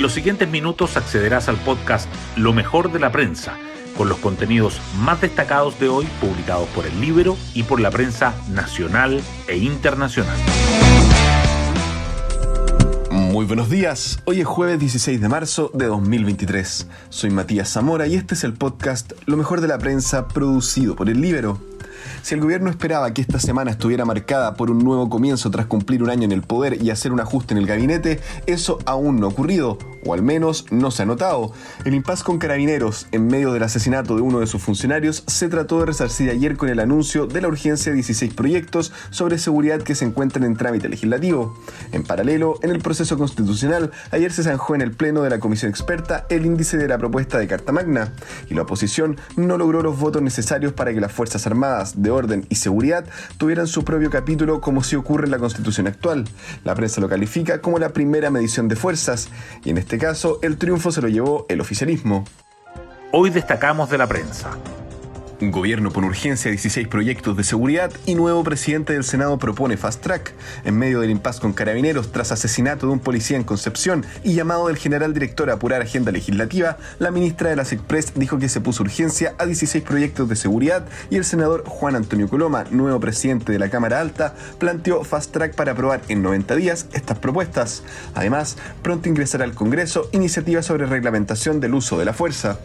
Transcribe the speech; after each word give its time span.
En 0.00 0.02
los 0.02 0.14
siguientes 0.14 0.48
minutos 0.48 0.96
accederás 0.96 1.50
al 1.50 1.58
podcast 1.58 2.08
Lo 2.34 2.54
mejor 2.54 2.90
de 2.90 2.98
la 2.98 3.12
prensa, 3.12 3.58
con 3.98 4.08
los 4.08 4.16
contenidos 4.16 4.80
más 5.00 5.20
destacados 5.20 5.78
de 5.78 5.90
hoy 5.90 6.06
publicados 6.22 6.66
por 6.70 6.86
el 6.86 6.98
libro 7.02 7.36
y 7.52 7.64
por 7.64 7.80
la 7.80 7.90
prensa 7.90 8.34
nacional 8.48 9.20
e 9.46 9.58
internacional. 9.58 10.38
Muy 13.10 13.44
buenos 13.44 13.68
días, 13.68 14.22
hoy 14.24 14.40
es 14.40 14.46
jueves 14.46 14.78
16 14.78 15.20
de 15.20 15.28
marzo 15.28 15.70
de 15.74 15.84
2023. 15.84 16.86
Soy 17.10 17.28
Matías 17.28 17.70
Zamora 17.70 18.06
y 18.06 18.14
este 18.14 18.32
es 18.32 18.42
el 18.44 18.54
podcast 18.54 19.12
Lo 19.26 19.36
mejor 19.36 19.60
de 19.60 19.68
la 19.68 19.76
prensa 19.76 20.28
producido 20.28 20.96
por 20.96 21.10
el 21.10 21.20
Libero. 21.20 21.60
Si 22.22 22.34
el 22.34 22.40
gobierno 22.40 22.70
esperaba 22.70 23.12
que 23.12 23.22
esta 23.22 23.38
semana 23.38 23.70
estuviera 23.70 24.04
marcada 24.04 24.54
por 24.54 24.70
un 24.70 24.78
nuevo 24.78 25.08
comienzo 25.08 25.50
tras 25.50 25.66
cumplir 25.66 26.02
un 26.02 26.10
año 26.10 26.24
en 26.24 26.32
el 26.32 26.42
poder 26.42 26.82
y 26.82 26.90
hacer 26.90 27.12
un 27.12 27.20
ajuste 27.20 27.54
en 27.54 27.58
el 27.58 27.66
gabinete, 27.66 28.20
eso 28.46 28.78
aún 28.84 29.20
no 29.20 29.26
ha 29.26 29.30
ocurrido, 29.30 29.78
o 30.04 30.14
al 30.14 30.22
menos 30.22 30.66
no 30.70 30.90
se 30.90 31.02
ha 31.02 31.06
notado. 31.06 31.52
El 31.84 31.94
impas 31.94 32.22
con 32.22 32.38
carabineros 32.38 33.06
en 33.12 33.26
medio 33.26 33.52
del 33.52 33.62
asesinato 33.62 34.16
de 34.16 34.22
uno 34.22 34.40
de 34.40 34.46
sus 34.46 34.62
funcionarios 34.62 35.24
se 35.26 35.48
trató 35.48 35.80
de 35.80 35.86
resarcir 35.86 36.30
ayer 36.30 36.56
con 36.56 36.68
el 36.68 36.80
anuncio 36.80 37.26
de 37.26 37.40
la 37.40 37.48
urgencia 37.48 37.92
de 37.92 37.96
16 37.96 38.34
proyectos 38.34 38.92
sobre 39.10 39.38
seguridad 39.38 39.82
que 39.82 39.94
se 39.94 40.04
encuentran 40.04 40.44
en 40.44 40.56
trámite 40.56 40.88
legislativo. 40.88 41.58
En 41.92 42.02
paralelo, 42.04 42.58
en 42.62 42.70
el 42.70 42.80
proceso 42.80 43.18
constitucional, 43.18 43.90
ayer 44.10 44.32
se 44.32 44.42
zanjó 44.42 44.74
en 44.74 44.82
el 44.82 44.92
pleno 44.92 45.22
de 45.22 45.30
la 45.30 45.40
comisión 45.40 45.70
experta 45.70 46.26
el 46.28 46.46
índice 46.46 46.76
de 46.76 46.88
la 46.88 46.98
propuesta 46.98 47.38
de 47.38 47.46
Carta 47.46 47.72
Magna, 47.72 48.12
y 48.48 48.54
la 48.54 48.62
oposición 48.62 49.16
no 49.36 49.58
logró 49.58 49.82
los 49.82 49.98
votos 49.98 50.22
necesarios 50.22 50.72
para 50.72 50.92
que 50.92 51.00
las 51.00 51.12
Fuerzas 51.12 51.46
Armadas 51.46 52.02
de 52.02 52.10
Orden 52.10 52.46
y 52.48 52.56
Seguridad 52.56 53.04
tuvieran 53.38 53.66
su 53.66 53.84
propio 53.84 54.10
capítulo 54.10 54.60
como 54.60 54.82
si 54.82 54.96
ocurre 54.96 55.24
en 55.24 55.30
la 55.30 55.38
constitución 55.38 55.86
actual. 55.86 56.24
La 56.64 56.74
prensa 56.74 57.00
lo 57.00 57.08
califica 57.08 57.60
como 57.60 57.78
la 57.78 57.90
primera 57.90 58.30
medición 58.30 58.68
de 58.68 58.76
fuerzas, 58.76 59.28
y 59.64 59.70
en 59.70 59.78
este 59.78 59.89
caso 59.98 60.38
el 60.42 60.56
triunfo 60.58 60.92
se 60.92 61.02
lo 61.02 61.08
llevó 61.08 61.46
el 61.48 61.60
oficialismo. 61.60 62.24
Hoy 63.12 63.30
destacamos 63.30 63.90
de 63.90 63.98
la 63.98 64.06
prensa. 64.06 64.56
Gobierno 65.40 65.90
pone 65.90 66.06
urgencia 66.06 66.50
16 66.50 66.86
proyectos 66.88 67.34
de 67.34 67.44
seguridad 67.44 67.90
y 68.04 68.14
nuevo 68.14 68.44
presidente 68.44 68.92
del 68.92 69.04
Senado 69.04 69.38
propone 69.38 69.78
fast 69.78 70.02
track. 70.02 70.34
En 70.64 70.76
medio 70.76 71.00
del 71.00 71.08
impasse 71.08 71.40
con 71.40 71.54
carabineros 71.54 72.12
tras 72.12 72.30
asesinato 72.30 72.86
de 72.86 72.92
un 72.92 72.98
policía 72.98 73.38
en 73.38 73.44
Concepción 73.44 74.04
y 74.22 74.34
llamado 74.34 74.66
del 74.66 74.76
general 74.76 75.14
director 75.14 75.48
a 75.48 75.54
apurar 75.54 75.80
agenda 75.80 76.12
legislativa, 76.12 76.76
la 76.98 77.10
ministra 77.10 77.48
de 77.48 77.56
la 77.56 77.64
SECPRES 77.64 78.12
dijo 78.16 78.38
que 78.38 78.50
se 78.50 78.60
puso 78.60 78.82
urgencia 78.82 79.34
a 79.38 79.46
16 79.46 79.82
proyectos 79.82 80.28
de 80.28 80.36
seguridad 80.36 80.84
y 81.08 81.16
el 81.16 81.24
senador 81.24 81.64
Juan 81.66 81.96
Antonio 81.96 82.28
Coloma, 82.28 82.64
nuevo 82.70 83.00
presidente 83.00 83.50
de 83.50 83.58
la 83.58 83.70
Cámara 83.70 84.00
Alta, 84.00 84.34
planteó 84.58 85.04
fast 85.04 85.32
track 85.32 85.54
para 85.54 85.72
aprobar 85.72 86.02
en 86.08 86.20
90 86.20 86.54
días 86.56 86.86
estas 86.92 87.18
propuestas. 87.18 87.82
Además, 88.14 88.58
pronto 88.82 89.08
ingresará 89.08 89.44
al 89.44 89.54
Congreso 89.54 90.10
iniciativa 90.12 90.62
sobre 90.62 90.84
reglamentación 90.84 91.60
del 91.60 91.74
uso 91.74 91.98
de 91.98 92.04
la 92.04 92.12
fuerza. 92.12 92.58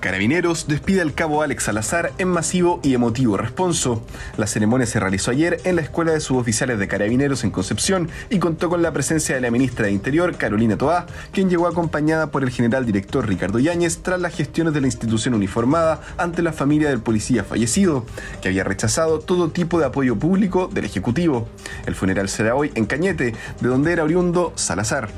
Carabineros 0.00 0.68
despide 0.68 1.00
al 1.00 1.12
cabo 1.12 1.42
Alex 1.42 1.64
Salazar 1.64 2.12
en 2.18 2.28
masivo 2.28 2.80
y 2.84 2.94
emotivo 2.94 3.36
responso. 3.36 4.04
La 4.36 4.46
ceremonia 4.46 4.86
se 4.86 5.00
realizó 5.00 5.32
ayer 5.32 5.60
en 5.64 5.76
la 5.76 5.82
Escuela 5.82 6.12
de 6.12 6.20
Suboficiales 6.20 6.78
de 6.78 6.86
Carabineros 6.86 7.42
en 7.42 7.50
Concepción 7.50 8.08
y 8.30 8.38
contó 8.38 8.68
con 8.68 8.80
la 8.80 8.92
presencia 8.92 9.34
de 9.34 9.40
la 9.40 9.50
ministra 9.50 9.86
de 9.86 9.92
Interior, 9.92 10.36
Carolina 10.36 10.78
Toá, 10.78 11.06
quien 11.32 11.50
llegó 11.50 11.66
acompañada 11.66 12.30
por 12.30 12.44
el 12.44 12.50
general 12.50 12.86
director 12.86 13.26
Ricardo 13.26 13.58
Yáñez 13.58 13.98
tras 14.02 14.20
las 14.20 14.34
gestiones 14.34 14.72
de 14.72 14.80
la 14.80 14.86
institución 14.86 15.34
uniformada 15.34 16.00
ante 16.16 16.42
la 16.42 16.52
familia 16.52 16.88
del 16.88 17.00
policía 17.00 17.42
fallecido, 17.42 18.06
que 18.40 18.48
había 18.48 18.64
rechazado 18.64 19.18
todo 19.18 19.50
tipo 19.50 19.80
de 19.80 19.86
apoyo 19.86 20.16
público 20.16 20.68
del 20.68 20.84
Ejecutivo. 20.84 21.48
El 21.86 21.96
funeral 21.96 22.28
será 22.28 22.54
hoy 22.54 22.70
en 22.76 22.86
Cañete, 22.86 23.34
de 23.60 23.68
donde 23.68 23.92
era 23.92 24.04
oriundo 24.04 24.52
Salazar. 24.54 25.08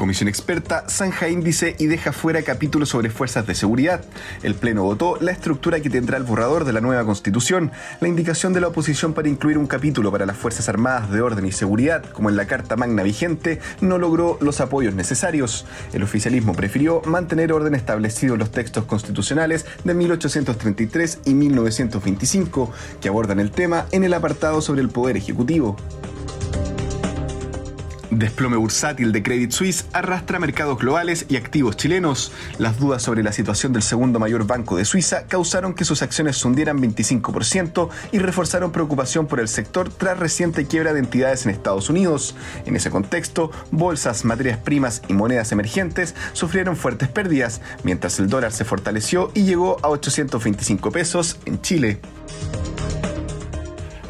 Comisión 0.00 0.30
experta 0.30 0.86
zanja 0.88 1.28
índice 1.28 1.76
y 1.78 1.84
deja 1.84 2.14
fuera 2.14 2.40
capítulos 2.40 2.88
sobre 2.88 3.10
fuerzas 3.10 3.46
de 3.46 3.54
seguridad. 3.54 4.02
El 4.42 4.54
Pleno 4.54 4.82
votó 4.82 5.18
la 5.20 5.30
estructura 5.30 5.80
que 5.80 5.90
tendrá 5.90 6.16
el 6.16 6.22
borrador 6.22 6.64
de 6.64 6.72
la 6.72 6.80
nueva 6.80 7.04
Constitución. 7.04 7.70
La 8.00 8.08
indicación 8.08 8.54
de 8.54 8.62
la 8.62 8.68
oposición 8.68 9.12
para 9.12 9.28
incluir 9.28 9.58
un 9.58 9.66
capítulo 9.66 10.10
para 10.10 10.24
las 10.24 10.38
Fuerzas 10.38 10.70
Armadas 10.70 11.10
de 11.10 11.20
Orden 11.20 11.44
y 11.44 11.52
Seguridad, 11.52 12.02
como 12.02 12.30
en 12.30 12.36
la 12.36 12.46
Carta 12.46 12.76
Magna 12.76 13.02
vigente, 13.02 13.60
no 13.82 13.98
logró 13.98 14.38
los 14.40 14.62
apoyos 14.62 14.94
necesarios. 14.94 15.66
El 15.92 16.02
oficialismo 16.02 16.54
prefirió 16.54 17.02
mantener 17.04 17.52
orden 17.52 17.74
establecido 17.74 18.32
en 18.32 18.40
los 18.40 18.52
textos 18.52 18.86
constitucionales 18.86 19.66
de 19.84 19.92
1833 19.92 21.18
y 21.26 21.34
1925, 21.34 22.72
que 23.02 23.08
abordan 23.10 23.38
el 23.38 23.50
tema 23.50 23.84
en 23.92 24.04
el 24.04 24.14
apartado 24.14 24.62
sobre 24.62 24.80
el 24.80 24.88
Poder 24.88 25.18
Ejecutivo. 25.18 25.76
Desplome 28.10 28.56
bursátil 28.56 29.12
de 29.12 29.22
Credit 29.22 29.52
Suisse 29.52 29.86
arrastra 29.92 30.40
mercados 30.40 30.78
globales 30.78 31.26
y 31.28 31.36
activos 31.36 31.76
chilenos. 31.76 32.32
Las 32.58 32.80
dudas 32.80 33.02
sobre 33.02 33.22
la 33.22 33.30
situación 33.30 33.72
del 33.72 33.82
segundo 33.82 34.18
mayor 34.18 34.46
banco 34.46 34.76
de 34.76 34.84
Suiza 34.84 35.26
causaron 35.28 35.74
que 35.74 35.84
sus 35.84 36.02
acciones 36.02 36.36
se 36.36 36.48
hundieran 36.48 36.80
25% 36.80 37.88
y 38.10 38.18
reforzaron 38.18 38.72
preocupación 38.72 39.28
por 39.28 39.38
el 39.38 39.46
sector 39.46 39.90
tras 39.90 40.18
reciente 40.18 40.66
quiebra 40.66 40.92
de 40.92 40.98
entidades 40.98 41.44
en 41.44 41.52
Estados 41.52 41.88
Unidos. 41.88 42.34
En 42.66 42.74
ese 42.74 42.90
contexto, 42.90 43.52
bolsas, 43.70 44.24
materias 44.24 44.58
primas 44.58 45.02
y 45.06 45.12
monedas 45.12 45.52
emergentes 45.52 46.16
sufrieron 46.32 46.76
fuertes 46.76 47.08
pérdidas, 47.08 47.60
mientras 47.84 48.18
el 48.18 48.28
dólar 48.28 48.50
se 48.50 48.64
fortaleció 48.64 49.30
y 49.34 49.44
llegó 49.44 49.78
a 49.84 49.88
825 49.88 50.90
pesos 50.90 51.38
en 51.44 51.62
Chile. 51.62 52.00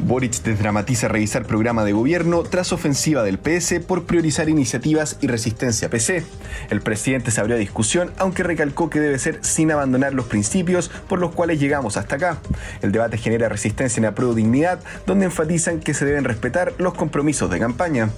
Boric 0.03 0.41
desdramatiza 0.43 1.07
revisar 1.07 1.45
programa 1.45 1.83
de 1.83 1.93
gobierno 1.93 2.43
tras 2.43 2.73
ofensiva 2.73 3.23
del 3.23 3.37
PS 3.37 3.79
por 3.85 4.05
priorizar 4.05 4.49
iniciativas 4.49 5.17
y 5.21 5.27
resistencia 5.27 5.89
PC. 5.89 6.23
El 6.69 6.81
presidente 6.81 7.31
se 7.31 7.39
abrió 7.39 7.55
a 7.55 7.59
discusión, 7.59 8.11
aunque 8.17 8.43
recalcó 8.43 8.89
que 8.89 8.99
debe 8.99 9.19
ser 9.19 9.39
sin 9.41 9.71
abandonar 9.71 10.13
los 10.13 10.25
principios 10.25 10.89
por 11.07 11.19
los 11.19 11.31
cuales 11.31 11.59
llegamos 11.59 11.97
hasta 11.97 12.15
acá. 12.15 12.37
El 12.81 12.91
debate 12.91 13.17
genera 13.17 13.49
resistencia 13.49 13.99
en 13.99 14.05
la 14.05 14.33
dignidad, 14.33 14.79
donde 15.05 15.25
enfatizan 15.25 15.79
que 15.79 15.93
se 15.93 16.05
deben 16.05 16.23
respetar 16.23 16.73
los 16.77 16.93
compromisos 16.93 17.49
de 17.49 17.59
campaña 17.59 18.09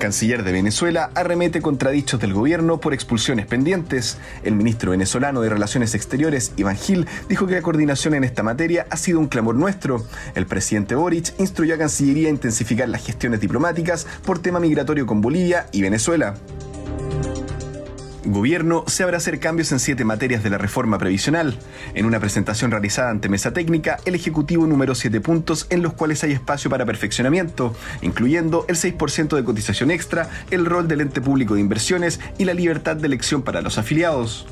canciller 0.00 0.42
de 0.42 0.50
Venezuela 0.50 1.10
arremete 1.14 1.62
contra 1.62 1.92
dichos 1.92 2.18
del 2.18 2.32
gobierno 2.32 2.80
por 2.80 2.92
expulsiones 2.92 3.46
pendientes. 3.46 4.18
El 4.42 4.56
ministro 4.56 4.90
venezolano 4.90 5.42
de 5.42 5.50
Relaciones 5.50 5.94
Exteriores, 5.94 6.52
Iván 6.56 6.76
Gil, 6.76 7.06
dijo 7.28 7.46
que 7.46 7.54
la 7.54 7.62
coordinación 7.62 8.14
en 8.14 8.24
esta 8.24 8.42
materia 8.42 8.86
ha 8.90 8.96
sido 8.96 9.20
un 9.20 9.28
clamor 9.28 9.54
nuestro. 9.54 10.04
El 10.34 10.46
presidente 10.46 10.96
Boric 10.96 11.38
instruyó 11.38 11.76
a 11.76 11.78
Cancillería 11.78 12.28
a 12.28 12.32
intensificar 12.32 12.88
las 12.88 13.04
gestiones 13.04 13.40
diplomáticas 13.40 14.06
por 14.24 14.40
tema 14.40 14.58
migratorio 14.58 15.06
con 15.06 15.20
Bolivia 15.20 15.66
y 15.70 15.82
Venezuela. 15.82 16.34
Gobierno 18.24 18.84
se 18.86 19.02
habrá 19.02 19.16
hacer 19.16 19.40
cambios 19.40 19.72
en 19.72 19.78
siete 19.78 20.04
materias 20.04 20.42
de 20.42 20.50
la 20.50 20.58
reforma 20.58 20.98
previsional. 20.98 21.56
En 21.94 22.04
una 22.04 22.20
presentación 22.20 22.70
realizada 22.70 23.10
ante 23.10 23.30
Mesa 23.30 23.52
Técnica, 23.52 23.98
el 24.04 24.14
Ejecutivo 24.14 24.66
numeró 24.66 24.94
siete 24.94 25.22
puntos 25.22 25.66
en 25.70 25.82
los 25.82 25.94
cuales 25.94 26.22
hay 26.22 26.32
espacio 26.32 26.68
para 26.68 26.84
perfeccionamiento, 26.84 27.74
incluyendo 28.02 28.66
el 28.68 28.76
6% 28.76 29.36
de 29.36 29.44
cotización 29.44 29.90
extra, 29.90 30.28
el 30.50 30.66
rol 30.66 30.86
del 30.86 31.00
ente 31.00 31.22
público 31.22 31.54
de 31.54 31.60
inversiones 31.60 32.20
y 32.36 32.44
la 32.44 32.52
libertad 32.52 32.96
de 32.96 33.06
elección 33.06 33.40
para 33.40 33.62
los 33.62 33.78
afiliados. 33.78 34.46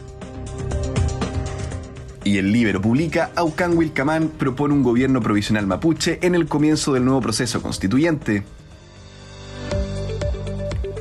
Y 2.24 2.38
el 2.38 2.52
Libero 2.52 2.80
publica, 2.80 3.30
Aucan 3.36 3.76
Wilcamán 3.76 4.28
propone 4.28 4.74
un 4.74 4.82
gobierno 4.82 5.20
provisional 5.20 5.66
mapuche 5.66 6.18
en 6.22 6.34
el 6.34 6.46
comienzo 6.46 6.94
del 6.94 7.04
nuevo 7.04 7.20
proceso 7.20 7.60
constituyente. 7.60 8.44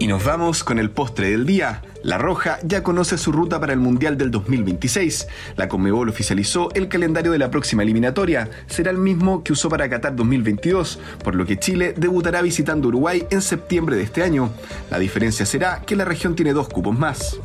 Y 0.07 0.09
nos 0.09 0.23
vamos 0.23 0.63
con 0.63 0.79
el 0.79 0.90
postre 0.90 1.31
del 1.31 1.45
día. 1.45 1.81
La 2.01 2.18
Roja 2.18 2.59
ya 2.63 2.81
conoce 2.81 3.18
su 3.18 3.34
ruta 3.34 3.59
para 3.59 3.73
el 3.73 3.79
Mundial 3.79 4.18
del 4.18 4.31
2026. 4.31 5.28
La 5.57 5.68
Conmebol 5.68 6.07
oficializó 6.07 6.69
el 6.75 6.88
calendario 6.88 7.34
de 7.34 7.40
la 7.40 7.51
próxima 7.51 7.84
eliminatoria. 7.84 8.50
Será 8.67 8.91
el 8.91 9.00
mismo 9.00 9.44
que 9.44 9.51
usó 9.51 9.67
para 9.67 9.90
Qatar 9.90 10.16
2022, 10.16 11.02
por 11.22 11.35
lo 11.35 11.46
que 11.46 11.59
Chile 11.59 11.93
debutará 11.97 12.41
visitando 12.41 12.87
Uruguay 12.87 13.28
en 13.32 13.41
septiembre 13.41 13.97
de 13.97 14.03
este 14.03 14.23
año. 14.23 14.49
La 14.90 14.97
diferencia 14.97 15.46
será 15.46 15.82
que 15.85 15.97
la 15.97 16.05
región 16.05 16.37
tiene 16.37 16.53
dos 16.53 16.70
cupos 16.70 16.97
más. 16.97 17.37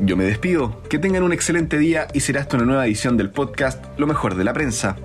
Yo 0.00 0.16
me 0.16 0.24
despido, 0.24 0.80
que 0.88 0.98
tengan 0.98 1.24
un 1.24 1.34
excelente 1.34 1.76
día 1.76 2.08
y 2.14 2.20
será 2.20 2.40
hasta 2.40 2.56
una 2.56 2.64
nueva 2.64 2.86
edición 2.86 3.18
del 3.18 3.28
podcast 3.28 3.84
Lo 3.98 4.06
mejor 4.06 4.34
de 4.34 4.44
la 4.44 4.54
prensa. 4.54 4.96